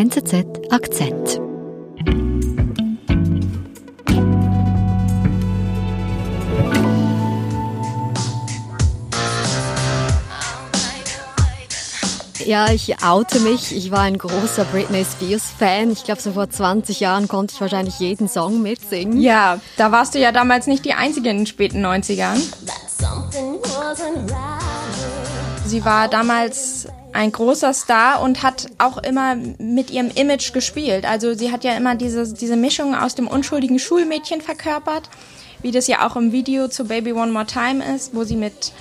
NZZ 0.00 0.46
Akzent. 0.70 1.42
Ja, 12.46 12.70
ich 12.72 13.04
oute 13.04 13.40
mich. 13.40 13.76
Ich 13.76 13.90
war 13.90 14.00
ein 14.00 14.16
großer 14.16 14.64
Britney 14.64 15.04
Spears-Fan. 15.04 15.90
Ich 15.90 16.04
glaube, 16.04 16.22
so 16.22 16.32
vor 16.32 16.48
20 16.48 17.00
Jahren 17.00 17.28
konnte 17.28 17.52
ich 17.54 17.60
wahrscheinlich 17.60 17.98
jeden 17.98 18.26
Song 18.26 18.62
mitsingen. 18.62 19.20
Ja, 19.20 19.60
da 19.76 19.92
warst 19.92 20.14
du 20.14 20.18
ja 20.18 20.32
damals 20.32 20.66
nicht 20.66 20.86
die 20.86 20.94
Einzige 20.94 21.28
in 21.28 21.36
den 21.40 21.46
späten 21.46 21.84
90ern. 21.84 22.40
Sie 25.70 25.84
war 25.84 26.08
damals 26.08 26.88
ein 27.12 27.30
großer 27.30 27.72
Star 27.72 28.22
und 28.22 28.42
hat 28.42 28.66
auch 28.78 28.98
immer 28.98 29.36
mit 29.36 29.92
ihrem 29.92 30.10
Image 30.10 30.52
gespielt. 30.52 31.04
Also 31.04 31.34
sie 31.34 31.52
hat 31.52 31.62
ja 31.62 31.76
immer 31.76 31.94
diese, 31.94 32.34
diese 32.34 32.56
Mischung 32.56 32.96
aus 32.96 33.14
dem 33.14 33.28
unschuldigen 33.28 33.78
Schulmädchen 33.78 34.40
verkörpert, 34.40 35.08
wie 35.62 35.70
das 35.70 35.86
ja 35.86 36.04
auch 36.04 36.16
im 36.16 36.32
Video 36.32 36.66
zu 36.66 36.86
Baby 36.86 37.12
One 37.12 37.30
More 37.30 37.46
Time 37.46 37.84
ist, 37.94 38.16
wo 38.16 38.24
sie 38.24 38.34
mit 38.34 38.72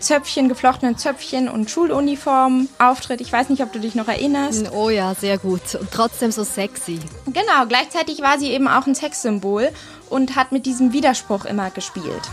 Zöpfchen, 0.00 0.50
geflochtenen 0.50 0.98
Zöpfchen 0.98 1.48
und 1.48 1.70
Schuluniform 1.70 2.68
auftritt. 2.78 3.22
Ich 3.22 3.32
weiß 3.32 3.48
nicht, 3.48 3.62
ob 3.62 3.72
du 3.72 3.80
dich 3.80 3.94
noch 3.94 4.08
erinnerst. 4.08 4.70
Oh 4.72 4.90
ja, 4.90 5.14
sehr 5.14 5.38
gut. 5.38 5.76
Und 5.80 5.90
trotzdem 5.90 6.30
so 6.30 6.44
sexy. 6.44 6.98
Genau, 7.24 7.64
gleichzeitig 7.66 8.20
war 8.20 8.38
sie 8.38 8.50
eben 8.50 8.68
auch 8.68 8.86
ein 8.86 8.94
Sexsymbol 8.94 9.70
und 10.10 10.36
hat 10.36 10.52
mit 10.52 10.66
diesem 10.66 10.92
Widerspruch 10.92 11.46
immer 11.46 11.70
gespielt. 11.70 12.28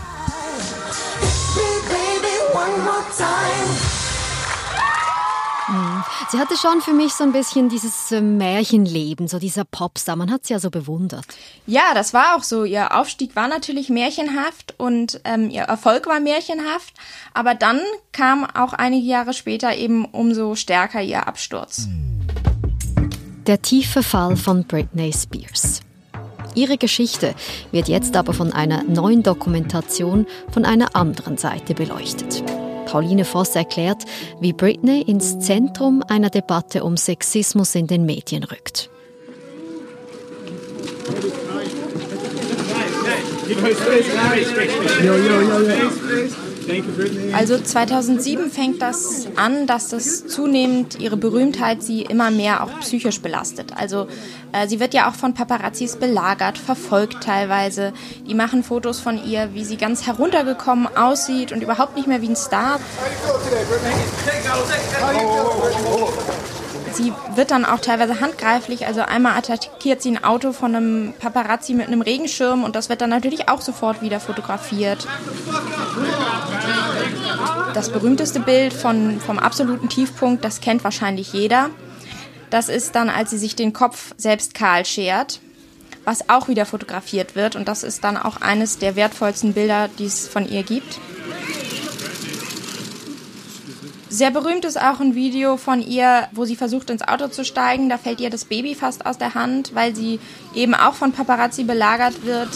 Mhm. 5.68 6.04
Sie 6.30 6.38
hatte 6.38 6.56
schon 6.56 6.80
für 6.80 6.92
mich 6.92 7.12
so 7.12 7.24
ein 7.24 7.32
bisschen 7.32 7.68
dieses 7.68 8.12
äh, 8.12 8.20
Märchenleben, 8.20 9.28
so 9.28 9.38
dieser 9.38 9.64
Popstar. 9.64 10.16
Man 10.16 10.30
hat 10.30 10.46
sie 10.46 10.52
ja 10.52 10.58
so 10.58 10.70
bewundert. 10.70 11.26
Ja, 11.66 11.94
das 11.94 12.14
war 12.14 12.36
auch 12.36 12.42
so. 12.42 12.64
Ihr 12.64 12.96
Aufstieg 12.96 13.36
war 13.36 13.48
natürlich 13.48 13.88
märchenhaft 13.88 14.74
und 14.78 15.20
ähm, 15.24 15.50
ihr 15.50 15.62
Erfolg 15.62 16.06
war 16.06 16.20
märchenhaft. 16.20 16.94
Aber 17.34 17.54
dann 17.54 17.80
kam 18.12 18.44
auch 18.44 18.72
einige 18.72 19.06
Jahre 19.06 19.32
später 19.32 19.74
eben 19.74 20.04
umso 20.04 20.54
stärker 20.54 21.02
ihr 21.02 21.26
Absturz. 21.26 21.88
Der 23.46 23.62
tiefe 23.62 24.02
Fall 24.02 24.36
von 24.36 24.64
Britney 24.64 25.12
Spears. 25.12 25.80
Ihre 26.56 26.78
Geschichte 26.78 27.34
wird 27.70 27.86
jetzt 27.86 28.16
aber 28.16 28.32
von 28.32 28.52
einer 28.52 28.82
neuen 28.82 29.22
Dokumentation 29.22 30.26
von 30.50 30.64
einer 30.64 30.96
anderen 30.96 31.36
Seite 31.36 31.74
beleuchtet. 31.74 32.42
Pauline 32.86 33.26
Voss 33.26 33.54
erklärt, 33.54 34.04
wie 34.40 34.54
Britney 34.54 35.02
ins 35.02 35.38
Zentrum 35.38 36.02
einer 36.08 36.30
Debatte 36.30 36.82
um 36.82 36.96
Sexismus 36.96 37.74
in 37.74 37.86
den 37.86 38.06
Medien 38.06 38.42
rückt. 38.42 38.88
Yo, 45.04 45.14
yo, 45.14 45.40
yo. 45.42 46.45
Also 47.32 47.58
2007 47.58 48.50
fängt 48.50 48.82
das 48.82 49.28
an, 49.36 49.66
dass 49.66 49.88
das 49.88 50.26
zunehmend 50.26 50.98
ihre 51.00 51.16
Berühmtheit 51.16 51.82
sie 51.82 52.02
immer 52.02 52.30
mehr 52.30 52.62
auch 52.64 52.80
psychisch 52.80 53.20
belastet. 53.20 53.72
Also 53.76 54.08
äh, 54.52 54.66
sie 54.68 54.80
wird 54.80 54.94
ja 54.94 55.08
auch 55.08 55.14
von 55.14 55.34
Paparazzis 55.34 55.96
belagert, 55.96 56.58
verfolgt 56.58 57.22
teilweise. 57.22 57.92
Die 58.26 58.34
machen 58.34 58.62
Fotos 58.62 59.00
von 59.00 59.22
ihr, 59.24 59.50
wie 59.54 59.64
sie 59.64 59.76
ganz 59.76 60.06
heruntergekommen 60.06 60.88
aussieht 60.96 61.52
und 61.52 61.62
überhaupt 61.62 61.96
nicht 61.96 62.08
mehr 62.08 62.22
wie 62.22 62.28
ein 62.28 62.36
Star. 62.36 62.80
Sie 66.96 67.12
wird 67.34 67.50
dann 67.50 67.66
auch 67.66 67.80
teilweise 67.80 68.20
handgreiflich. 68.20 68.86
Also 68.86 69.02
einmal 69.02 69.36
attackiert 69.36 70.00
sie 70.00 70.12
ein 70.12 70.24
Auto 70.24 70.52
von 70.52 70.74
einem 70.74 71.12
Paparazzi 71.18 71.74
mit 71.74 71.88
einem 71.88 72.00
Regenschirm 72.00 72.64
und 72.64 72.74
das 72.74 72.88
wird 72.88 73.02
dann 73.02 73.10
natürlich 73.10 73.50
auch 73.50 73.60
sofort 73.60 74.00
wieder 74.00 74.18
fotografiert. 74.18 75.06
Das 77.74 77.90
berühmteste 77.90 78.40
Bild 78.40 78.72
von, 78.72 79.20
vom 79.20 79.38
absoluten 79.38 79.90
Tiefpunkt, 79.90 80.42
das 80.42 80.62
kennt 80.62 80.84
wahrscheinlich 80.84 81.34
jeder. 81.34 81.68
Das 82.48 82.70
ist 82.70 82.94
dann, 82.94 83.10
als 83.10 83.28
sie 83.28 83.38
sich 83.38 83.54
den 83.54 83.74
Kopf 83.74 84.14
selbst 84.16 84.54
kahl 84.54 84.86
schert, 84.86 85.40
was 86.04 86.30
auch 86.30 86.48
wieder 86.48 86.64
fotografiert 86.64 87.36
wird. 87.36 87.56
Und 87.56 87.68
das 87.68 87.82
ist 87.82 88.04
dann 88.04 88.16
auch 88.16 88.40
eines 88.40 88.78
der 88.78 88.96
wertvollsten 88.96 89.52
Bilder, 89.52 89.90
die 89.98 90.06
es 90.06 90.26
von 90.26 90.48
ihr 90.48 90.62
gibt. 90.62 90.98
Sehr 94.16 94.30
berühmt 94.30 94.64
ist 94.64 94.80
auch 94.80 95.00
ein 95.00 95.14
Video 95.14 95.58
von 95.58 95.82
ihr, 95.82 96.26
wo 96.32 96.46
sie 96.46 96.56
versucht 96.56 96.88
ins 96.88 97.06
Auto 97.06 97.28
zu 97.28 97.44
steigen. 97.44 97.90
Da 97.90 97.98
fällt 97.98 98.18
ihr 98.18 98.30
das 98.30 98.46
Baby 98.46 98.74
fast 98.74 99.04
aus 99.04 99.18
der 99.18 99.34
Hand, 99.34 99.74
weil 99.74 99.94
sie 99.94 100.20
eben 100.54 100.74
auch 100.74 100.94
von 100.94 101.12
Paparazzi 101.12 101.64
belagert 101.64 102.24
wird. 102.24 102.48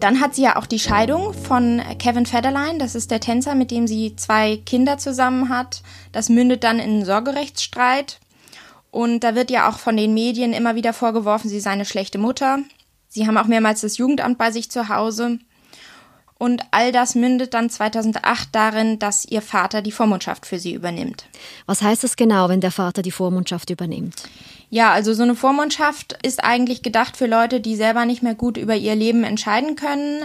Dann 0.00 0.20
hat 0.20 0.34
sie 0.34 0.42
ja 0.42 0.56
auch 0.56 0.66
die 0.66 0.80
Scheidung 0.80 1.32
von 1.32 1.80
Kevin 2.00 2.26
Federline, 2.26 2.78
das 2.78 2.96
ist 2.96 3.12
der 3.12 3.20
Tänzer, 3.20 3.54
mit 3.54 3.70
dem 3.70 3.86
sie 3.86 4.16
zwei 4.16 4.56
Kinder 4.66 4.98
zusammen 4.98 5.48
hat. 5.48 5.82
Das 6.10 6.28
mündet 6.28 6.64
dann 6.64 6.80
in 6.80 6.90
einen 6.90 7.04
Sorgerechtsstreit. 7.04 8.18
Und 8.90 9.20
da 9.20 9.36
wird 9.36 9.52
ja 9.52 9.68
auch 9.68 9.78
von 9.78 9.96
den 9.96 10.12
Medien 10.12 10.52
immer 10.52 10.74
wieder 10.74 10.92
vorgeworfen, 10.92 11.48
sie 11.48 11.60
sei 11.60 11.70
eine 11.70 11.84
schlechte 11.84 12.18
Mutter. 12.18 12.58
Sie 13.14 13.28
haben 13.28 13.38
auch 13.38 13.46
mehrmals 13.46 13.82
das 13.82 13.96
Jugendamt 13.96 14.38
bei 14.38 14.50
sich 14.50 14.72
zu 14.72 14.88
Hause. 14.88 15.38
Und 16.36 16.62
all 16.72 16.90
das 16.90 17.14
mündet 17.14 17.54
dann 17.54 17.70
2008 17.70 18.48
darin, 18.50 18.98
dass 18.98 19.24
ihr 19.24 19.40
Vater 19.40 19.82
die 19.82 19.92
Vormundschaft 19.92 20.46
für 20.46 20.58
sie 20.58 20.74
übernimmt. 20.74 21.26
Was 21.64 21.80
heißt 21.80 22.02
das 22.02 22.16
genau, 22.16 22.48
wenn 22.48 22.60
der 22.60 22.72
Vater 22.72 23.02
die 23.02 23.12
Vormundschaft 23.12 23.70
übernimmt? 23.70 24.24
Ja, 24.68 24.90
also 24.92 25.14
so 25.14 25.22
eine 25.22 25.36
Vormundschaft 25.36 26.18
ist 26.24 26.42
eigentlich 26.42 26.82
gedacht 26.82 27.16
für 27.16 27.26
Leute, 27.26 27.60
die 27.60 27.76
selber 27.76 28.04
nicht 28.04 28.24
mehr 28.24 28.34
gut 28.34 28.56
über 28.56 28.74
ihr 28.74 28.96
Leben 28.96 29.22
entscheiden 29.22 29.76
können. 29.76 30.24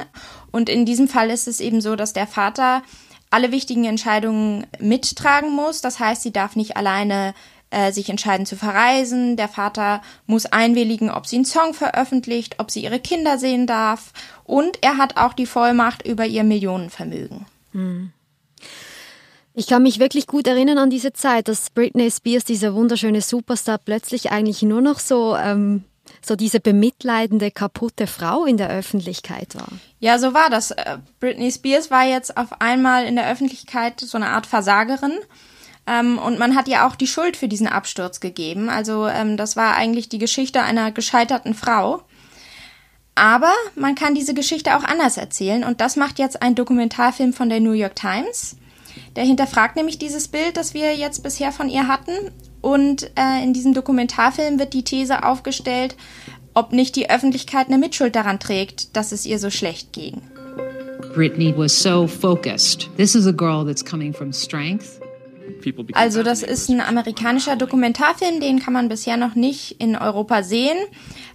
Und 0.50 0.68
in 0.68 0.84
diesem 0.84 1.08
Fall 1.08 1.30
ist 1.30 1.48
es 1.48 1.60
eben 1.60 1.82
so, 1.82 1.96
dass 1.96 2.14
der 2.14 2.26
Vater 2.26 2.82
alle 3.30 3.52
wichtigen 3.52 3.86
Entscheidungen 3.86 4.66
mittragen 4.80 5.52
muss. 5.52 5.82
Das 5.82 6.00
heißt, 6.00 6.24
sie 6.24 6.34
darf 6.34 6.56
nicht 6.56 6.76
alleine 6.76 7.36
äh, 7.72 7.91
sich 7.91 8.09
entscheiden 8.09 8.46
zu 8.46 8.56
verreisen. 8.56 9.38
Der 9.38 9.47
Vater 9.47 10.02
muss 10.25 10.46
einwilligen, 10.46 11.09
ob 11.09 11.28
sie 11.28 11.38
einen 11.38 11.46
Song 11.46 11.74
veröffentlicht, 11.74 12.56
ob 12.59 12.72
sie 12.72 12.84
ihre 12.84 13.00
Kinder 13.00 13.38
sehen 13.38 13.68
darf. 13.68 14.12
Und 14.44 14.80
er 14.81 14.97
hat 14.97 15.18
auch 15.18 15.34
die 15.34 15.46
Vollmacht 15.46 16.06
über 16.08 16.25
ihr 16.25 16.44
Millionenvermögen. 16.44 17.46
Hm. 17.74 18.12
Ich 19.53 19.68
kann 19.68 19.84
mich 19.84 20.00
wirklich 20.00 20.25
gut 20.25 20.47
erinnern 20.47 20.78
an 20.78 20.90
diese 20.90 21.12
Zeit, 21.12 21.47
dass 21.47 21.69
Britney 21.69 22.09
Spears, 22.09 22.46
dieser 22.46 22.74
wunderschöne 22.74 23.22
Superstar, 23.22 23.78
plötzlich 23.78 24.31
eigentlich 24.31 24.62
nur 24.62 24.81
noch 24.81 25.00
so, 25.00 25.35
ähm, 25.35 25.84
so 26.22 26.35
diese 26.35 26.59
bemitleidende, 26.59 27.52
kaputte 27.52 28.08
Frau 28.08 28.46
in 28.46 28.58
der 28.58 28.69
Öffentlichkeit 28.69 29.56
war. 29.56 29.68
Ja, 30.00 30.18
so 30.18 30.34
war 30.34 30.50
das. 30.50 30.72
Äh, 30.72 31.00
Britney 31.19 31.52
Spears 31.52 31.91
war 31.91 32.06
jetzt 32.06 32.38
auf 32.38 32.62
einmal 32.62 33.06
in 33.06 33.16
der 33.16 33.29
Öffentlichkeit 33.29 34.00
so 34.00 34.18
eine 34.18 34.29
Art 34.29 34.46
Versagerin. 34.46 35.19
Ähm, 35.90 36.20
und 36.20 36.38
man 36.38 36.56
hat 36.56 36.68
ihr 36.68 36.86
auch 36.86 36.96
die 36.96 37.08
Schuld 37.08 37.36
für 37.36 37.48
diesen 37.48 37.68
Absturz 37.68 38.20
gegeben. 38.20 38.70
Also 38.70 39.08
ähm, 39.08 39.38
das 39.38 39.56
war 39.56 39.76
eigentlich 39.76 40.08
die 40.08 40.20
Geschichte 40.20 40.62
einer 40.62 40.92
gescheiterten 40.92 41.56
Frau. 41.56 42.04
Aber 43.16 43.54
man 43.76 43.96
kann 43.96 44.16
diese 44.16 44.34
Geschichte 44.34 44.78
auch 44.78 44.84
anders 44.84 45.18
erzählen 45.18 45.64
und 45.64 45.82
das 45.82 45.98
macht 45.98 46.20
jetzt 46.20 46.42
ein 46.42 46.56
Dokumentarfilm 46.56 47.34
von 47.34 47.50
der 47.50 47.60
New 47.60 47.74
York 47.74 47.96
Times. 47.96 48.56
Der 49.16 49.26
hinterfragt 49.26 49.76
nämlich 49.76 49.98
dieses 49.98 50.28
Bild, 50.28 50.56
das 50.56 50.74
wir 50.74 50.96
jetzt 50.96 51.24
bisher 51.24 51.52
von 51.52 51.70
ihr 51.70 51.88
hatten. 51.88 52.14
Und 52.62 53.12
äh, 53.18 53.44
in 53.44 53.54
diesem 53.54 53.74
Dokumentarfilm 53.74 54.60
wird 54.60 54.74
die 54.74 54.84
These 54.84 55.24
aufgestellt, 55.24 55.96
ob 56.54 56.72
nicht 56.72 56.96
die 56.96 57.10
Öffentlichkeit 57.10 57.68
eine 57.68 57.78
Mitschuld 57.78 58.16
daran 58.16 58.40
trägt, 58.40 58.96
dass 58.96 59.12
es 59.12 59.26
ihr 59.26 59.40
so 59.40 59.50
schlecht 59.50 59.92
ging. 59.92 60.22
Britney 61.14 61.53
was 61.58 61.78
so 61.78 62.06
focused. 62.06 62.90
This 62.97 63.16
is 63.16 63.26
a 63.28 63.32
girl 63.32 63.66
that's 63.66 63.84
coming 63.84 64.14
from 64.14 64.32
strength. 64.32 64.98
Also 65.93 66.23
das 66.23 66.43
ist 66.43 66.69
ein 66.69 66.81
amerikanischer 66.81 67.55
Dokumentarfilm, 67.55 68.40
den 68.40 68.59
kann 68.59 68.73
man 68.73 68.90
bisher 68.90 69.17
noch 69.17 69.35
nicht 69.35 69.79
in 69.79 69.96
Europa 69.96 70.43
sehen. 70.43 70.78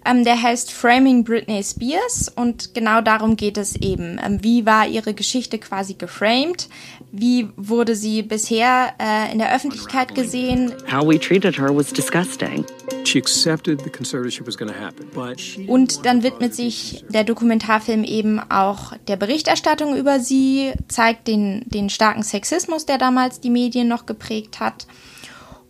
Ähm, 0.06 0.24
der 0.24 0.40
heißt 0.42 0.70
Framing 0.70 1.24
Britney 1.24 1.62
Spears 1.62 2.30
und 2.34 2.74
genau 2.74 3.00
darum 3.00 3.36
geht 3.36 3.56
es 3.56 3.74
eben. 3.76 4.20
Ähm, 4.24 4.42
wie 4.42 4.66
war 4.66 4.86
ihre 4.86 5.14
Geschichte 5.14 5.58
quasi 5.58 5.94
geframed? 5.94 6.68
Wie 7.10 7.48
wurde 7.56 7.94
sie 7.96 8.22
bisher 8.22 8.94
äh, 8.98 9.32
in 9.32 9.38
der 9.38 9.54
Öffentlichkeit 9.54 10.14
gesehen? 10.14 10.72
How 10.92 11.06
we 11.06 11.18
treated 11.18 11.58
her 11.58 11.74
was 11.74 11.92
disgusting. 11.92 12.64
Und 15.68 16.06
dann 16.06 16.22
widmet 16.22 16.54
sich 16.54 17.04
der 17.08 17.24
Dokumentarfilm 17.24 18.04
eben 18.04 18.40
auch 18.50 18.92
der 19.08 19.16
Berichterstattung 19.16 19.96
über 19.96 20.20
sie, 20.20 20.72
zeigt 20.88 21.28
den, 21.28 21.62
den 21.66 21.90
starken 21.90 22.22
Sexismus, 22.22 22.86
der 22.86 22.98
damals 22.98 23.40
die 23.40 23.50
Medien 23.50 23.88
noch 23.88 24.03
geprägt 24.06 24.60
hat. 24.60 24.86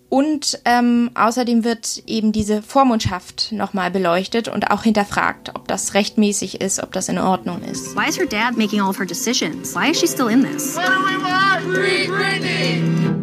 Und 0.09 0.61
ähm, 0.65 1.11
außerdem 1.15 1.65
wird 1.65 2.05
eben 2.07 2.31
diese 2.31 2.63
Vormundschaft 2.63 3.51
nochmal 3.51 3.91
beleuchtet 3.91 4.47
und 4.47 4.71
auch 4.71 4.85
hinterfragt, 4.85 5.51
ob 5.57 5.67
das 5.67 5.95
rechtmäßig 5.95 6.61
ist, 6.61 6.81
ob 6.81 6.93
das 6.93 7.09
in 7.09 7.19
Ordnung 7.19 7.63
ist. 7.63 7.97
Why 7.97 8.09
is 8.09 8.17
her 8.17 8.27
dad 8.27 8.57
making 8.57 8.81
all 8.81 8.91
of 8.91 8.99
her 9.01 9.07
decisions? 9.07 9.75
Why 9.75 9.91
is 9.91 9.99
she 9.99 10.07
still 10.07 10.29
in 10.29 10.45
this? 10.45 10.77
What 10.77 10.87
do 10.87 10.93
we 10.93 11.21
want? 11.21 11.75
Free 11.75 12.07
Britney! 12.07 13.15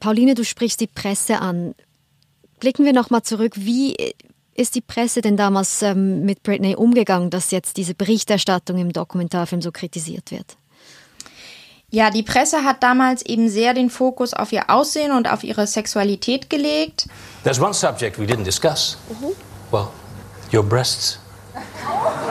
Pauline, 0.00 0.34
du 0.34 0.44
sprichst 0.44 0.80
die 0.80 0.86
Presse 0.86 1.40
an. 1.40 1.74
Blicken 2.58 2.86
wir 2.86 2.94
nochmal 2.94 3.22
zurück. 3.22 3.52
Wie 3.56 3.94
ist 4.60 4.74
die 4.74 4.82
Presse 4.82 5.22
denn 5.22 5.36
damals 5.36 5.82
ähm, 5.82 6.24
mit 6.24 6.42
Britney 6.42 6.76
umgegangen, 6.76 7.30
dass 7.30 7.50
jetzt 7.50 7.76
diese 7.78 7.94
Berichterstattung 7.94 8.78
im 8.78 8.92
Dokumentarfilm 8.92 9.62
so 9.62 9.72
kritisiert 9.72 10.30
wird? 10.30 10.56
Ja, 11.88 12.10
die 12.10 12.22
Presse 12.22 12.62
hat 12.62 12.82
damals 12.82 13.22
eben 13.22 13.48
sehr 13.48 13.74
den 13.74 13.90
Fokus 13.90 14.32
auf 14.32 14.52
ihr 14.52 14.70
Aussehen 14.70 15.10
und 15.10 15.28
auf 15.28 15.42
ihre 15.42 15.66
Sexualität 15.66 16.48
gelegt. 16.48 17.08
There's 17.42 17.60
one 17.60 17.74
subject 17.74 18.18
we 18.18 18.24
didn't 18.24 18.44
discuss. 18.44 18.96
Mhm. 19.08 19.32
Well, 19.72 19.88
your 20.52 20.62
breasts. 20.62 21.18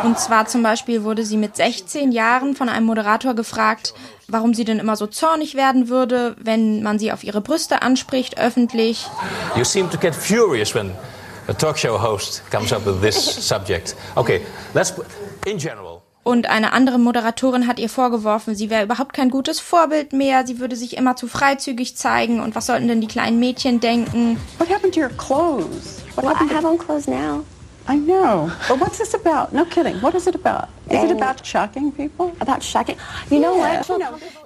Und 0.03 0.17
zwar 0.17 0.45
zum 0.45 0.63
Beispiel 0.63 1.03
wurde 1.03 1.25
sie 1.25 1.35
mit 1.35 1.57
16 1.57 2.13
Jahren 2.13 2.55
von 2.55 2.69
einem 2.69 2.85
Moderator 2.85 3.33
gefragt, 3.33 3.93
warum 4.29 4.53
sie 4.53 4.63
denn 4.63 4.79
immer 4.79 4.95
so 4.95 5.07
zornig 5.07 5.55
werden 5.55 5.89
würde, 5.89 6.37
wenn 6.39 6.83
man 6.83 6.99
sie 6.99 7.11
auf 7.11 7.23
ihre 7.25 7.41
Brüste 7.41 7.81
anspricht, 7.81 8.39
öffentlich. 8.39 9.07
You 9.57 9.65
seem 9.65 9.89
to 9.89 9.97
get 9.97 10.15
furious 10.15 10.73
when 10.73 10.91
a 11.49 11.53
talk 11.53 11.77
show 11.77 11.97
host 11.97 12.43
comes 12.51 12.71
up 12.71 12.85
with 12.85 13.01
this 13.01 13.15
subject. 13.47 13.95
Okay, 14.15 14.41
let's 14.73 14.93
in 15.45 15.57
general. 15.57 16.01
Und 16.23 16.47
eine 16.47 16.73
andere 16.73 16.99
Moderatorin 16.99 17.65
hat 17.65 17.79
ihr 17.79 17.89
vorgeworfen, 17.89 18.53
sie 18.53 18.69
wäre 18.69 18.83
überhaupt 18.83 19.13
kein 19.13 19.31
gutes 19.31 19.59
Vorbild 19.59 20.13
mehr, 20.13 20.45
sie 20.45 20.59
würde 20.59 20.75
sich 20.75 20.95
immer 20.95 21.15
zu 21.15 21.27
freizügig 21.27 21.95
zeigen 21.95 22.39
und 22.39 22.55
was 22.55 22.67
sollten 22.67 22.87
denn 22.87 23.01
die 23.01 23.07
kleinen 23.07 23.39
Mädchen 23.39 23.79
denken? 23.79 24.37
What 24.59 24.69
happened 24.69 24.93
to 24.93 24.99
your 24.99 25.09
clothes? 25.09 26.03
What 26.15 26.25
well, 26.25 26.35
I 26.35 26.53
have 26.53 26.67
on 26.67 26.77
clothes 26.77 27.07
now. 27.07 27.43
I 27.89 27.95
know. 27.95 28.51
But 28.67 28.79
what's 28.79 28.99
this 28.99 29.15
about? 29.15 29.51
No 29.51 29.65
kidding. 29.65 29.99
What 30.01 30.13
is 30.13 30.27
it 30.27 30.35
about? 30.35 30.67
Is 30.91 31.03
it 31.03 31.11
about 31.11 31.43
shocking 31.43 31.91
people? 31.91 32.31
About 32.39 32.61
shocking? 32.61 32.97
You 33.31 33.39
know 33.39 33.57
yeah. 33.57 33.81
what? 33.81 33.99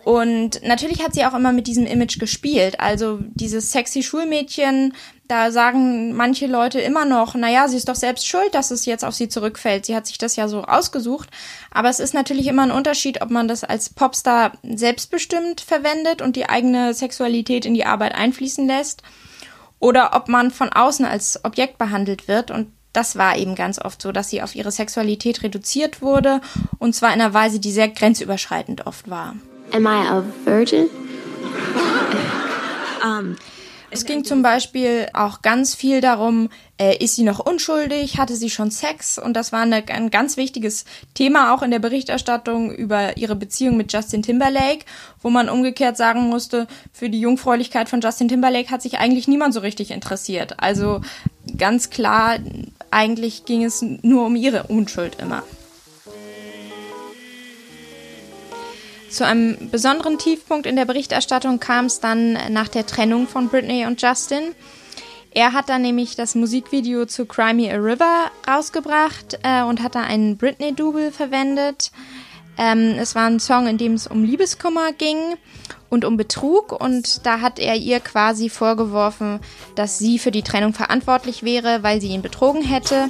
Und 0.05 0.61
natürlich 0.63 1.03
hat 1.03 1.13
sie 1.13 1.25
auch 1.25 1.33
immer 1.33 1.51
mit 1.51 1.67
diesem 1.67 1.85
Image 1.85 2.19
gespielt. 2.19 2.79
Also 2.79 3.19
dieses 3.33 3.73
sexy 3.73 4.01
Schulmädchen, 4.01 4.93
da 5.27 5.51
sagen 5.51 6.13
manche 6.13 6.47
Leute 6.47 6.79
immer 6.79 7.03
noch, 7.03 7.35
naja, 7.35 7.67
sie 7.67 7.75
ist 7.75 7.89
doch 7.89 7.95
selbst 7.95 8.25
schuld, 8.27 8.55
dass 8.55 8.71
es 8.71 8.85
jetzt 8.85 9.03
auf 9.03 9.13
sie 9.13 9.27
zurückfällt. 9.27 9.85
Sie 9.85 9.95
hat 9.95 10.07
sich 10.07 10.17
das 10.17 10.37
ja 10.37 10.47
so 10.47 10.63
ausgesucht. 10.63 11.29
Aber 11.69 11.89
es 11.89 11.99
ist 11.99 12.13
natürlich 12.13 12.47
immer 12.47 12.63
ein 12.63 12.71
Unterschied, 12.71 13.21
ob 13.21 13.29
man 13.29 13.49
das 13.49 13.65
als 13.65 13.89
Popstar 13.89 14.53
selbstbestimmt 14.63 15.59
verwendet 15.59 16.21
und 16.21 16.37
die 16.37 16.47
eigene 16.47 16.93
Sexualität 16.93 17.65
in 17.65 17.73
die 17.73 17.85
Arbeit 17.85 18.15
einfließen 18.15 18.65
lässt 18.65 19.03
oder 19.79 20.15
ob 20.15 20.29
man 20.29 20.49
von 20.49 20.71
außen 20.71 21.05
als 21.05 21.43
Objekt 21.43 21.77
behandelt 21.77 22.29
wird. 22.29 22.49
Und 22.49 22.71
das 22.93 23.17
war 23.17 23.37
eben 23.37 23.55
ganz 23.55 23.79
oft 23.79 24.01
so, 24.01 24.11
dass 24.11 24.29
sie 24.29 24.41
auf 24.41 24.55
ihre 24.55 24.71
Sexualität 24.71 25.43
reduziert 25.43 26.01
wurde 26.01 26.41
und 26.79 26.95
zwar 26.95 27.13
in 27.13 27.21
einer 27.21 27.33
Weise, 27.33 27.59
die 27.59 27.71
sehr 27.71 27.89
grenzüberschreitend 27.89 28.87
oft 28.87 29.09
war. 29.09 29.35
Am 29.71 29.85
I 29.85 30.07
a 30.07 30.23
virgin? 30.45 30.89
um, 33.03 33.35
es 33.93 34.05
ging 34.05 34.23
zum 34.23 34.41
Beispiel 34.41 35.07
auch 35.13 35.43
ganz 35.43 35.75
viel 35.75 36.01
darum, 36.01 36.49
äh, 36.79 36.97
ist 36.97 37.15
sie 37.15 37.23
noch 37.23 37.39
unschuldig, 37.39 38.17
hatte 38.17 38.35
sie 38.35 38.49
schon 38.49 38.71
Sex? 38.71 39.19
Und 39.19 39.35
das 39.35 39.51
war 39.51 39.61
eine, 39.61 39.83
ein 39.87 40.09
ganz 40.09 40.35
wichtiges 40.35 40.85
Thema 41.13 41.53
auch 41.53 41.61
in 41.61 41.69
der 41.69 41.77
Berichterstattung 41.77 42.73
über 42.73 43.17
ihre 43.17 43.35
Beziehung 43.35 43.77
mit 43.77 43.93
Justin 43.93 44.23
Timberlake, 44.23 44.85
wo 45.21 45.29
man 45.29 45.47
umgekehrt 45.47 45.95
sagen 45.95 46.27
musste, 46.27 46.67
für 46.91 47.09
die 47.09 47.19
Jungfräulichkeit 47.19 47.87
von 47.87 48.01
Justin 48.01 48.29
Timberlake 48.29 48.71
hat 48.71 48.81
sich 48.81 48.97
eigentlich 48.97 49.27
niemand 49.27 49.53
so 49.53 49.59
richtig 49.59 49.91
interessiert. 49.91 50.59
Also 50.59 51.01
ganz 51.55 51.91
klar, 51.91 52.39
eigentlich 52.93 53.45
ging 53.45 53.63
es 53.63 53.81
nur 53.81 54.25
um 54.25 54.35
ihre 54.35 54.63
Unschuld 54.63 55.17
immer. 55.19 55.43
Zu 59.09 59.25
einem 59.25 59.69
besonderen 59.69 60.17
Tiefpunkt 60.17 60.65
in 60.65 60.75
der 60.75 60.85
Berichterstattung 60.85 61.59
kam 61.59 61.85
es 61.85 61.99
dann 61.99 62.33
nach 62.51 62.67
der 62.67 62.87
Trennung 62.87 63.27
von 63.27 63.47
Britney 63.47 63.85
und 63.85 64.01
Justin. 64.01 64.55
Er 65.35 65.53
hat 65.53 65.69
dann 65.69 65.81
nämlich 65.81 66.15
das 66.15 66.35
Musikvideo 66.35 67.05
zu 67.05 67.25
Cry 67.25 67.53
Me 67.53 67.71
a 67.71 67.75
River 67.75 68.31
rausgebracht 68.47 69.39
äh, 69.43 69.63
und 69.63 69.81
hat 69.81 69.95
da 69.95 70.01
einen 70.01 70.37
Britney-Double 70.37 71.11
verwendet. 71.11 71.91
Ähm, 72.57 72.95
es 72.99 73.15
war 73.15 73.25
ein 73.25 73.39
Song, 73.39 73.67
in 73.67 73.77
dem 73.77 73.93
es 73.93 74.07
um 74.07 74.23
Liebeskummer 74.23 74.93
ging 74.93 75.17
und 75.89 76.05
um 76.05 76.17
Betrug 76.17 76.71
und 76.71 77.25
da 77.25 77.41
hat 77.41 77.59
er 77.59 77.75
ihr 77.75 77.99
quasi 77.99 78.49
vorgeworfen, 78.49 79.39
dass 79.75 79.99
sie 79.99 80.19
für 80.19 80.31
die 80.31 80.43
Trennung 80.43 80.73
verantwortlich 80.73 81.43
wäre, 81.43 81.83
weil 81.83 82.01
sie 82.01 82.07
ihn 82.09 82.21
betrogen 82.21 82.63
hätte. 82.63 83.09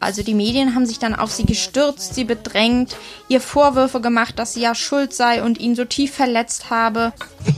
Also 0.00 0.22
die 0.22 0.34
Medien 0.34 0.74
haben 0.74 0.84
sich 0.84 0.98
dann 0.98 1.14
auf 1.14 1.32
sie 1.32 1.46
gestürzt, 1.46 2.14
sie 2.14 2.24
bedrängt, 2.24 2.96
ihr 3.28 3.40
Vorwürfe 3.40 4.00
gemacht, 4.00 4.38
dass 4.38 4.52
sie 4.52 4.60
ja 4.60 4.74
schuld 4.74 5.14
sei 5.14 5.42
und 5.42 5.58
ihn 5.58 5.74
so 5.74 5.84
tief 5.84 6.14
verletzt 6.14 6.68
habe. 6.68 7.12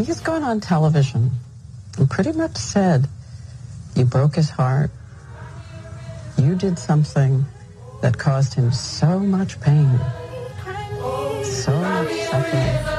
He's 0.07 0.23
gone 0.23 0.45
on 0.47 0.61
television 0.61 1.33
and 1.99 2.09
pretty 2.09 2.33
much 2.33 2.57
said, 2.57 3.09
you 3.97 4.05
broke 4.05 4.37
his 4.37 4.51
heart. 4.51 4.91
You 6.37 6.55
did 6.55 6.79
something 6.79 7.47
that 8.03 8.19
caused 8.19 8.55
him 8.55 8.71
so 8.73 9.19
much 9.19 9.61
pain, 9.61 9.89
so 11.43 11.73
much 11.73 12.13
suffering. 12.31 12.97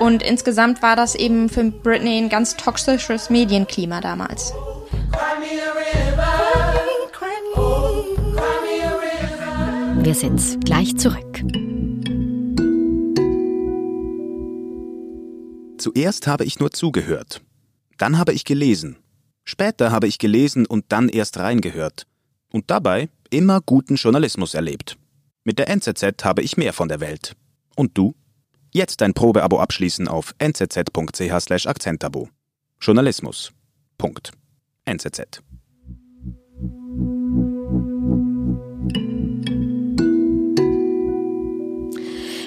Und 0.00 0.24
insgesamt 0.24 0.82
war 0.82 0.96
das 0.96 1.14
eben 1.14 1.48
für 1.48 1.62
Britney 1.62 2.18
ein 2.18 2.28
ganz 2.28 2.56
toxisches 2.56 3.30
Medienklima 3.30 4.00
damals. 4.00 4.52
Wir 10.02 10.14
sind 10.14 10.64
gleich 10.64 10.98
zurück. 10.98 11.71
Zuerst 15.82 16.28
habe 16.28 16.44
ich 16.44 16.60
nur 16.60 16.70
zugehört. 16.70 17.42
Dann 17.98 18.16
habe 18.16 18.32
ich 18.32 18.44
gelesen. 18.44 18.98
Später 19.42 19.90
habe 19.90 20.06
ich 20.06 20.18
gelesen 20.18 20.64
und 20.64 20.84
dann 20.90 21.08
erst 21.08 21.38
reingehört. 21.38 22.06
Und 22.52 22.70
dabei 22.70 23.08
immer 23.30 23.60
guten 23.60 23.96
Journalismus 23.96 24.54
erlebt. 24.54 24.96
Mit 25.42 25.58
der 25.58 25.68
NZZ 25.68 26.22
habe 26.22 26.42
ich 26.42 26.56
mehr 26.56 26.72
von 26.72 26.86
der 26.88 27.00
Welt. 27.00 27.34
Und 27.74 27.98
du? 27.98 28.14
Jetzt 28.70 29.00
dein 29.00 29.12
Probeabo 29.12 29.58
abschließen 29.58 30.06
auf 30.06 30.36
nzz.ch/akzentabo. 30.40 32.28
Journalismus. 32.80 33.50
Punkt. 33.98 34.30
NZZ. 34.84 35.42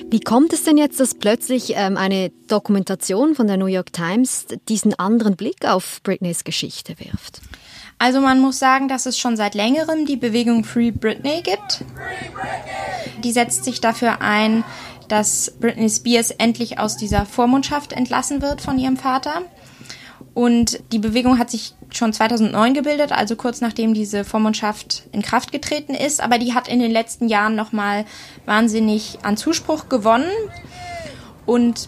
Wie 0.10 0.20
kommt 0.20 0.54
es 0.54 0.64
denn 0.64 0.78
jetzt, 0.78 1.00
dass 1.00 1.16
plötzlich 1.16 1.74
ähm, 1.76 1.98
eine 1.98 2.30
Dokumentation 2.48 3.36
von 3.36 3.48
der 3.48 3.58
New 3.58 3.66
York 3.66 3.92
Times 3.92 4.46
diesen 4.70 4.94
anderen 4.98 5.36
Blick 5.36 5.66
auf 5.66 6.02
Britneys 6.04 6.44
Geschichte 6.44 6.96
wirft? 7.00 7.42
Also 7.98 8.20
man 8.20 8.40
muss 8.40 8.60
sagen, 8.60 8.88
dass 8.88 9.06
es 9.06 9.18
schon 9.18 9.38
seit 9.38 9.56
längerem 9.56 10.06
die 10.06 10.18
Bewegung 10.18 10.64
Free 10.64 10.92
Britney 10.92 11.42
gibt. 11.42 11.84
Die 13.24 13.32
setzt 13.32 13.64
sich 13.64 13.82
dafür 13.82 14.22
ein, 14.22 14.64
dass 15.08 15.54
Britney 15.60 15.90
Spears 15.90 16.32
endlich 16.32 16.78
aus 16.80 16.98
dieser 16.98 17.26
Vormundschaft 17.26 17.94
entlassen 17.94 18.42
wird 18.42 18.62
von 18.62 18.78
ihrem 18.78 18.98
Vater. 18.98 19.44
Und 20.36 20.82
die 20.92 21.00
Bewegung 21.00 21.39
hat 21.39 21.50
sich 21.50 21.74
schon 21.92 22.12
2009 22.12 22.74
gebildet, 22.74 23.13
also 23.13 23.38
kurz 23.38 23.62
nachdem 23.62 23.94
diese 23.94 24.25
Vormundschaft 24.25 25.04
in 25.13 25.22
Kraft 25.22 25.54
getreten 25.54 25.96
ist. 25.96 26.22
Aber 26.22 26.38
die 26.38 26.54
hat 26.54 26.68
in 26.68 26.80
den 26.80 26.92
letzten 26.92 27.30
Jahren 27.30 27.56
nochmal 27.56 28.04
wahnsinnig 28.46 29.20
an 29.24 29.38
Zuspruch 29.38 29.88
gewonnen. 29.88 30.30
Und 31.46 31.88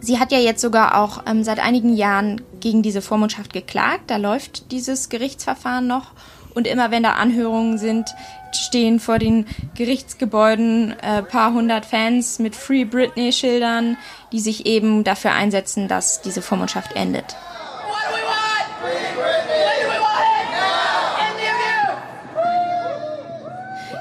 sie 0.00 0.18
hat 0.18 0.32
ja 0.32 0.38
jetzt 0.38 0.60
sogar 0.60 1.00
auch 1.00 1.22
ähm, 1.26 1.44
seit 1.44 1.60
einigen 1.60 1.94
Jahren 1.94 2.42
gegen 2.58 2.82
diese 2.82 3.02
Vormundschaft 3.02 3.52
geklagt. 3.52 4.10
Da 4.10 4.16
läuft 4.16 4.72
dieses 4.72 5.08
Gerichtsverfahren 5.08 5.86
noch. 5.86 6.10
Und 6.54 6.66
immer 6.66 6.90
wenn 6.90 7.04
da 7.04 7.12
Anhörungen 7.12 7.78
sind, 7.78 8.12
stehen 8.52 8.98
vor 8.98 9.20
den 9.20 9.46
Gerichtsgebäuden 9.76 10.98
äh, 11.02 11.22
paar 11.22 11.52
hundert 11.52 11.86
Fans 11.86 12.40
mit 12.40 12.56
Free 12.56 12.84
Britney-Schildern, 12.84 13.96
die 14.32 14.40
sich 14.40 14.66
eben 14.66 15.04
dafür 15.04 15.32
einsetzen, 15.32 15.86
dass 15.86 16.20
diese 16.22 16.42
Vormundschaft 16.42 16.96
endet. 16.96 17.36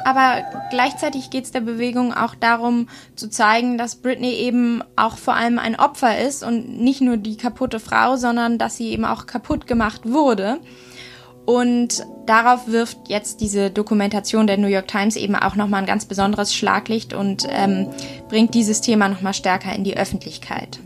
Aber 0.05 0.43
gleichzeitig 0.69 1.31
geht 1.31 1.45
es 1.45 1.51
der 1.51 1.61
Bewegung 1.61 2.13
auch 2.13 2.35
darum 2.35 2.87
zu 3.15 3.27
zeigen, 3.27 3.79
dass 3.79 3.95
Britney 3.95 4.35
eben 4.35 4.83
auch 4.95 5.17
vor 5.17 5.33
allem 5.33 5.57
ein 5.57 5.75
Opfer 5.75 6.19
ist 6.19 6.43
und 6.43 6.79
nicht 6.79 7.01
nur 7.01 7.17
die 7.17 7.37
kaputte 7.37 7.79
Frau, 7.79 8.15
sondern 8.15 8.59
dass 8.59 8.77
sie 8.77 8.89
eben 8.89 9.03
auch 9.03 9.25
kaputt 9.25 9.65
gemacht 9.65 10.01
wurde. 10.05 10.59
Und 11.47 12.05
darauf 12.27 12.67
wirft 12.67 13.07
jetzt 13.07 13.41
diese 13.41 13.71
Dokumentation 13.71 14.45
der 14.45 14.57
New 14.57 14.67
York 14.67 14.87
Times 14.87 15.15
eben 15.15 15.35
auch 15.35 15.55
nochmal 15.55 15.81
ein 15.81 15.87
ganz 15.87 16.05
besonderes 16.05 16.53
Schlaglicht 16.53 17.15
und 17.15 17.47
ähm, 17.49 17.89
bringt 18.29 18.53
dieses 18.53 18.81
Thema 18.81 19.09
nochmal 19.09 19.33
stärker 19.33 19.73
in 19.73 19.83
die 19.83 19.97
Öffentlichkeit. 19.97 20.79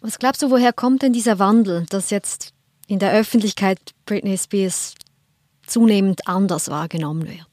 Was 0.00 0.20
glaubst 0.20 0.40
du, 0.42 0.50
woher 0.52 0.72
kommt 0.72 1.02
denn 1.02 1.12
dieser 1.12 1.40
Wandel, 1.40 1.84
dass 1.90 2.10
jetzt 2.10 2.55
in 2.86 2.98
der 2.98 3.12
Öffentlichkeit 3.12 3.78
Britney 4.04 4.38
Spears 4.38 4.94
zunehmend 5.66 6.28
anders 6.28 6.68
wahrgenommen 6.68 7.28
wird? 7.28 7.46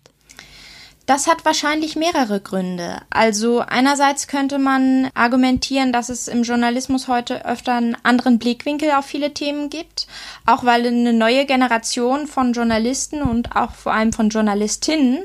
Das 1.06 1.28
hat 1.28 1.44
wahrscheinlich 1.44 1.98
mehrere 1.98 2.40
Gründe. 2.40 3.02
Also 3.10 3.60
einerseits 3.60 4.28
könnte 4.28 4.58
man 4.58 5.10
argumentieren, 5.14 5.92
dass 5.92 6.08
es 6.08 6.30
im 6.30 6.44
Journalismus 6.44 7.10
heute 7.10 7.46
öfter 7.46 7.74
einen 7.74 7.98
anderen 8.04 8.40
Blickwinkel 8.40 8.92
auf 8.92 9.06
viele 9.06 9.34
Themen 9.34 9.70
gibt, 9.70 10.08
auch 10.46 10.64
weil 10.64 10.88
eine 10.88 11.12
neue 11.12 11.46
Generation 11.46 12.26
von 12.26 12.54
Journalisten 12.54 13.22
und 13.22 13.54
auch 13.54 13.72
vor 13.72 13.94
allem 13.94 14.14
von 14.14 14.30
Journalistinnen 14.30 15.24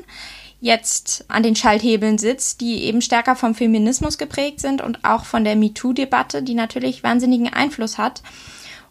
jetzt 0.59 1.23
an 1.29 1.43
den 1.43 1.55
Schalthebeln 1.55 2.17
sitzt, 2.17 2.59
die 2.59 2.83
eben 2.83 3.01
stärker 3.01 3.37
vom 3.37 3.55
Feminismus 3.55 4.17
geprägt 4.17 4.59
sind 4.59 4.81
und 4.81 5.05
auch 5.05 5.23
von 5.23 5.45
der 5.45 5.55
MeToo-Debatte, 5.55 6.43
die 6.43 6.55
natürlich 6.55 7.03
wahnsinnigen 7.03 7.53
Einfluss 7.53 7.97
hat. 7.97 8.21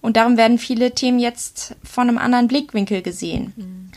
Und 0.00 0.16
darum 0.16 0.36
werden 0.36 0.58
viele 0.58 0.94
Themen 0.94 1.18
jetzt 1.18 1.76
von 1.82 2.08
einem 2.08 2.18
anderen 2.18 2.48
Blickwinkel 2.48 3.02
gesehen. 3.02 3.52
Mhm. 3.56 3.90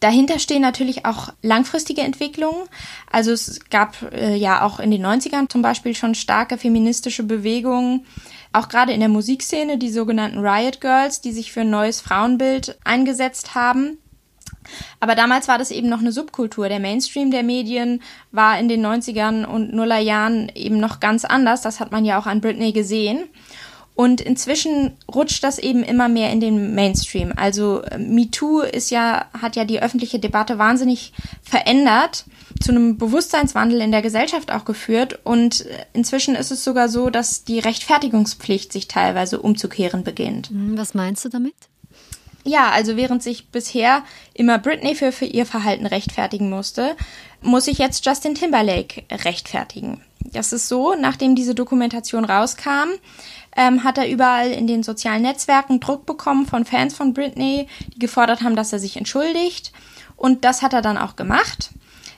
Dahinter 0.00 0.38
stehen 0.38 0.60
natürlich 0.60 1.06
auch 1.06 1.32
langfristige 1.42 2.02
Entwicklungen. 2.02 2.68
Also 3.10 3.32
es 3.32 3.60
gab 3.70 3.96
äh, 4.12 4.36
ja 4.36 4.62
auch 4.62 4.78
in 4.78 4.90
den 4.90 5.04
90ern 5.04 5.48
zum 5.48 5.62
Beispiel 5.62 5.94
schon 5.94 6.14
starke 6.14 6.58
feministische 6.58 7.22
Bewegungen, 7.22 8.04
auch 8.52 8.68
gerade 8.68 8.92
in 8.92 9.00
der 9.00 9.08
Musikszene, 9.08 9.78
die 9.78 9.90
sogenannten 9.90 10.38
Riot 10.38 10.80
Girls, 10.80 11.22
die 11.22 11.32
sich 11.32 11.50
für 11.50 11.62
ein 11.62 11.70
neues 11.70 12.00
Frauenbild 12.00 12.78
eingesetzt 12.84 13.54
haben. 13.54 13.98
Aber 15.00 15.14
damals 15.14 15.48
war 15.48 15.58
das 15.58 15.70
eben 15.70 15.88
noch 15.88 16.00
eine 16.00 16.12
Subkultur. 16.12 16.68
Der 16.68 16.80
Mainstream 16.80 17.30
der 17.30 17.42
Medien 17.42 18.02
war 18.32 18.58
in 18.58 18.68
den 18.68 18.84
90ern 18.84 19.44
und 19.44 19.72
Nullerjahren 19.72 20.50
eben 20.54 20.78
noch 20.78 21.00
ganz 21.00 21.24
anders. 21.24 21.62
Das 21.62 21.80
hat 21.80 21.92
man 21.92 22.04
ja 22.04 22.18
auch 22.18 22.26
an 22.26 22.40
Britney 22.40 22.72
gesehen. 22.72 23.24
Und 23.96 24.20
inzwischen 24.20 24.92
rutscht 25.12 25.42
das 25.42 25.58
eben 25.58 25.82
immer 25.82 26.08
mehr 26.08 26.30
in 26.30 26.38
den 26.38 26.74
Mainstream. 26.74 27.32
Also 27.34 27.80
äh, 27.80 27.98
MeToo 27.98 28.60
ist 28.60 28.90
ja, 28.90 29.24
hat 29.32 29.56
ja 29.56 29.64
die 29.64 29.80
öffentliche 29.80 30.18
Debatte 30.18 30.58
wahnsinnig 30.58 31.14
verändert, 31.42 32.26
zu 32.62 32.72
einem 32.72 32.98
Bewusstseinswandel 32.98 33.80
in 33.80 33.92
der 33.92 34.02
Gesellschaft 34.02 34.52
auch 34.52 34.66
geführt. 34.66 35.18
Und 35.24 35.64
äh, 35.64 35.86
inzwischen 35.94 36.34
ist 36.34 36.50
es 36.50 36.62
sogar 36.62 36.90
so, 36.90 37.08
dass 37.08 37.44
die 37.44 37.58
Rechtfertigungspflicht 37.58 38.70
sich 38.70 38.86
teilweise 38.86 39.40
umzukehren 39.40 40.04
beginnt. 40.04 40.50
Hm, 40.50 40.76
was 40.76 40.92
meinst 40.92 41.24
du 41.24 41.30
damit? 41.30 41.54
Ja, 42.44 42.70
also 42.70 42.96
während 42.98 43.22
sich 43.22 43.48
bisher 43.48 44.04
immer 44.34 44.58
Britney 44.58 44.94
für, 44.94 45.10
für 45.10 45.24
ihr 45.24 45.46
Verhalten 45.46 45.86
rechtfertigen 45.86 46.50
musste, 46.50 46.96
muss 47.40 47.64
sich 47.64 47.78
jetzt 47.78 48.04
Justin 48.04 48.34
Timberlake 48.34 49.04
rechtfertigen. 49.10 50.02
Das 50.20 50.52
ist 50.52 50.68
so, 50.68 50.94
nachdem 50.94 51.34
diese 51.34 51.54
Dokumentation 51.54 52.24
rauskam, 52.24 52.90
ähm, 53.56 53.84
hat 53.84 53.98
er 53.98 54.08
überall 54.08 54.50
in 54.50 54.66
den 54.66 54.82
sozialen 54.82 55.22
Netzwerken 55.22 55.80
Druck 55.80 56.06
bekommen 56.06 56.46
von 56.46 56.64
Fans 56.64 56.94
von 56.94 57.14
Britney, 57.14 57.68
die 57.94 57.98
gefordert 57.98 58.42
haben, 58.42 58.56
dass 58.56 58.72
er 58.72 58.78
sich 58.78 58.96
entschuldigt. 58.96 59.72
Und 60.16 60.44
das 60.44 60.62
hat 60.62 60.72
er 60.72 60.82
dann 60.82 60.98
auch 60.98 61.16
gemacht. 61.16 61.70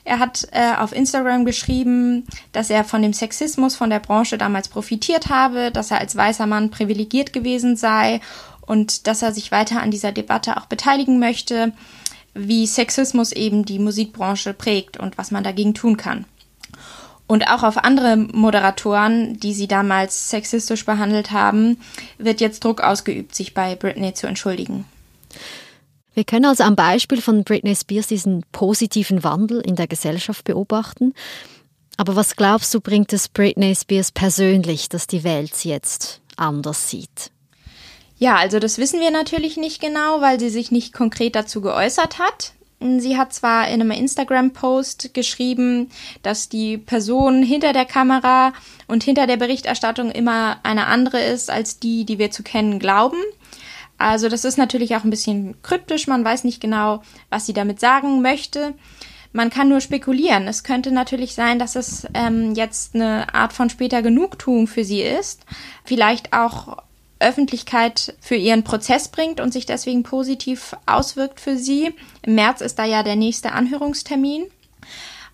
Er 0.05 0.19
hat 0.19 0.47
äh, 0.51 0.75
auf 0.77 0.93
Instagram 0.93 1.45
geschrieben, 1.45 2.25
dass 2.51 2.69
er 2.69 2.83
von 2.83 3.01
dem 3.01 3.13
Sexismus 3.13 3.75
von 3.75 3.89
der 3.89 3.99
Branche 3.99 4.37
damals 4.37 4.69
profitiert 4.69 5.29
habe, 5.29 5.71
dass 5.71 5.91
er 5.91 5.99
als 5.99 6.15
weißer 6.15 6.47
Mann 6.47 6.71
privilegiert 6.71 7.33
gewesen 7.33 7.75
sei 7.75 8.21
und 8.61 9.07
dass 9.07 9.21
er 9.21 9.33
sich 9.33 9.51
weiter 9.51 9.81
an 9.81 9.91
dieser 9.91 10.11
Debatte 10.11 10.57
auch 10.57 10.65
beteiligen 10.65 11.19
möchte, 11.19 11.73
wie 12.33 12.65
Sexismus 12.65 13.31
eben 13.31 13.65
die 13.65 13.79
Musikbranche 13.79 14.53
prägt 14.53 14.97
und 14.97 15.17
was 15.17 15.31
man 15.31 15.43
dagegen 15.43 15.73
tun 15.73 15.97
kann. 15.97 16.25
Und 17.29 17.47
auch 17.47 17.61
auf 17.61 17.77
andere 17.77 18.17
Moderatoren, 18.17 19.39
die 19.39 19.53
sie 19.53 19.67
damals 19.67 20.31
sexistisch 20.31 20.83
behandelt 20.83 21.29
haben, 21.29 21.79
wird 22.17 22.41
jetzt 22.41 22.63
Druck 22.63 22.81
ausgeübt, 22.81 23.35
sich 23.35 23.53
bei 23.53 23.75
Britney 23.75 24.15
zu 24.15 24.25
entschuldigen. 24.25 24.85
Wir 26.15 26.23
können 26.23 26.45
also 26.45 26.63
am 26.63 26.75
Beispiel 26.75 27.21
von 27.21 27.43
Britney 27.43 27.75
Spears 27.75 28.07
diesen 28.07 28.43
positiven 28.51 29.23
Wandel 29.23 29.61
in 29.61 29.75
der 29.75 29.85
Gesellschaft 29.85 30.43
beobachten. 30.43 31.13
Aber 31.97 32.15
was 32.15 32.35
glaubst 32.35 32.73
du, 32.73 32.81
bringt 32.81 33.13
es 33.13 33.29
Britney 33.29 33.75
Spears 33.75 34.11
persönlich, 34.11 34.89
dass 34.89 35.05
die 35.05 35.23
Welt 35.23 35.53
sie 35.53 35.69
jetzt 35.69 36.21
anders 36.35 36.89
sieht? 36.89 37.29
Ja, 38.17 38.37
also 38.37 38.57
das 38.57 38.79
wissen 38.79 39.01
wir 39.01 39.11
natürlich 39.11 39.55
nicht 39.55 39.79
genau, 39.79 40.19
weil 40.19 40.39
sie 40.39 40.49
sich 40.49 40.71
nicht 40.71 40.93
konkret 40.93 41.35
dazu 41.35 41.61
geäußert 41.61 42.17
hat. 42.17 42.53
Sie 42.79 43.17
hat 43.17 43.33
zwar 43.33 43.67
in 43.67 43.81
einem 43.81 43.91
Instagram-Post 43.91 45.13
geschrieben, 45.13 45.89
dass 46.23 46.47
die 46.47 46.77
Person 46.77 47.43
hinter 47.43 47.73
der 47.73 47.85
Kamera 47.85 48.53
und 48.87 49.03
hinter 49.03 49.27
der 49.27 49.35
Berichterstattung 49.35 50.11
immer 50.11 50.59
eine 50.63 50.87
andere 50.87 51.19
ist 51.19 51.49
als 51.49 51.79
die, 51.79 52.05
die 52.05 52.19
wir 52.19 52.31
zu 52.31 52.41
kennen 52.41 52.79
glauben. 52.79 53.17
Also 53.97 54.29
das 54.29 54.45
ist 54.45 54.57
natürlich 54.57 54.95
auch 54.95 55.03
ein 55.03 55.09
bisschen 55.09 55.61
kryptisch, 55.61 56.07
man 56.07 56.23
weiß 56.23 56.45
nicht 56.45 56.61
genau, 56.61 57.03
was 57.29 57.45
sie 57.45 57.53
damit 57.53 57.81
sagen 57.81 58.21
möchte. 58.21 58.73
Man 59.33 59.49
kann 59.49 59.67
nur 59.67 59.81
spekulieren. 59.81 60.47
Es 60.47 60.63
könnte 60.63 60.91
natürlich 60.91 61.35
sein, 61.35 61.59
dass 61.59 61.75
es 61.75 62.07
ähm, 62.13 62.55
jetzt 62.55 62.95
eine 62.95 63.33
Art 63.35 63.51
von 63.51 63.69
später 63.69 64.01
Genugtuung 64.01 64.67
für 64.67 64.85
sie 64.85 65.01
ist. 65.01 65.45
Vielleicht 65.83 66.33
auch 66.33 66.77
Öffentlichkeit 67.19 68.15
für 68.21 68.35
ihren 68.35 68.63
Prozess 68.63 69.09
bringt 69.09 69.39
und 69.39 69.51
sich 69.51 69.65
deswegen 69.65 70.03
positiv 70.03 70.75
auswirkt 70.85 71.39
für 71.39 71.57
sie. 71.57 71.93
Im 72.21 72.35
März 72.35 72.61
ist 72.61 72.79
da 72.79 72.85
ja 72.85 73.03
der 73.03 73.15
nächste 73.15 73.51
Anhörungstermin. 73.51 74.45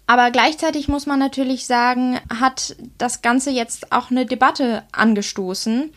Aber 0.08 0.32
gleichzeitig 0.32 0.88
muss 0.88 1.06
man 1.06 1.20
natürlich 1.20 1.66
sagen, 1.66 2.20
hat 2.40 2.76
das 2.98 3.22
Ganze 3.22 3.50
jetzt 3.50 3.92
auch 3.92 4.12
eine 4.12 4.26
Debatte 4.26 4.84
angestoßen. 4.92 5.92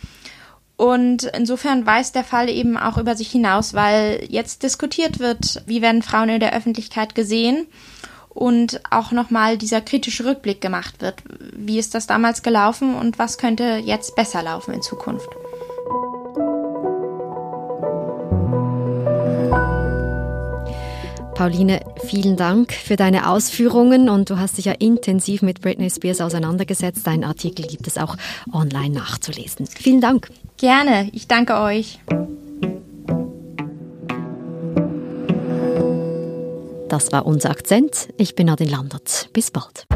Und 0.76 1.24
insofern 1.24 1.86
weist 1.86 2.14
der 2.14 2.24
Fall 2.24 2.48
eben 2.48 2.76
auch 2.76 2.98
über 2.98 3.16
sich 3.16 3.30
hinaus, 3.30 3.74
weil 3.74 4.24
jetzt 4.28 4.62
diskutiert 4.62 5.18
wird, 5.18 5.62
wie 5.66 5.82
werden 5.82 6.02
Frauen 6.02 6.28
in 6.28 6.40
der 6.40 6.54
Öffentlichkeit 6.54 7.14
gesehen 7.14 7.66
und 8.28 8.80
auch 8.90 9.10
nochmal 9.10 9.58
dieser 9.58 9.80
kritische 9.80 10.24
Rückblick 10.24 10.60
gemacht 10.60 11.00
wird. 11.00 11.22
Wie 11.52 11.80
ist 11.80 11.94
das 11.94 12.06
damals 12.06 12.44
gelaufen 12.44 12.94
und 12.94 13.18
was 13.18 13.38
könnte 13.38 13.82
jetzt 13.84 14.14
besser 14.14 14.42
laufen 14.42 14.72
in 14.72 14.82
Zukunft? 14.82 15.28
Pauline, 21.38 21.78
vielen 22.04 22.36
Dank 22.36 22.72
für 22.72 22.96
deine 22.96 23.30
Ausführungen 23.30 24.08
und 24.08 24.28
du 24.28 24.38
hast 24.38 24.58
dich 24.58 24.64
ja 24.64 24.72
intensiv 24.72 25.40
mit 25.40 25.60
Britney 25.60 25.88
Spears 25.88 26.20
auseinandergesetzt. 26.20 27.06
Deinen 27.06 27.22
Artikel 27.22 27.64
gibt 27.64 27.86
es 27.86 27.96
auch 27.96 28.16
online 28.52 28.92
nachzulesen. 28.92 29.68
Vielen 29.68 30.00
Dank. 30.00 30.32
Gerne, 30.56 31.08
ich 31.12 31.28
danke 31.28 31.60
euch. 31.60 32.00
Das 36.88 37.12
war 37.12 37.24
unser 37.24 37.50
Akzent. 37.50 38.08
Ich 38.16 38.34
bin 38.34 38.48
Nadine 38.48 38.72
Landert. 38.72 39.30
Bis 39.32 39.52
bald. 39.52 39.86